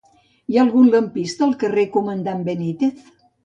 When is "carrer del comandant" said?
1.67-2.45